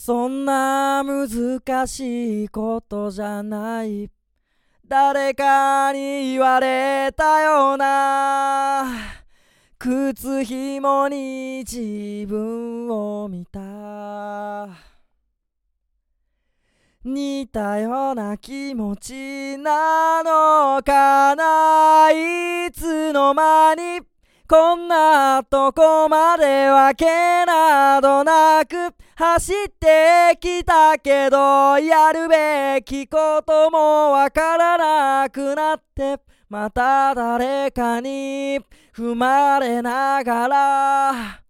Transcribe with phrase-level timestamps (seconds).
[0.00, 4.08] そんな難しいことじゃない。
[4.86, 8.84] 誰かに言われたような。
[9.76, 14.68] 靴ひもに自分を見た。
[17.04, 22.10] 似たような気持ちなのかな。
[22.12, 24.00] いつの間に。
[24.48, 28.94] こんなとこまでわけなどなく。
[29.18, 34.78] 走ってきたけどやるべきこともわから
[35.22, 38.60] なくなってまた誰かに
[38.94, 41.47] 踏まれながら。